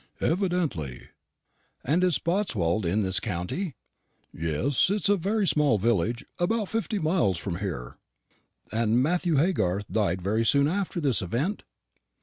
[0.21, 1.09] "Evidently."
[1.83, 3.75] "And is Spotswold in this county?"
[4.33, 7.99] "Yes; it is a very small village, about fifty miles from here."
[8.71, 11.61] "And Matthew Haygarth died very soon after this event?"